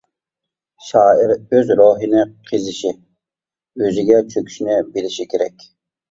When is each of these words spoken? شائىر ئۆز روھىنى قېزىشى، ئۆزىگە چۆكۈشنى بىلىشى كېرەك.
شائىر 0.83 1.33
ئۆز 1.35 1.73
روھىنى 1.81 2.23
قېزىشى، 2.47 2.93
ئۆزىگە 3.83 4.17
چۆكۈشنى 4.31 4.79
بىلىشى 4.97 5.27
كېرەك. 5.35 5.67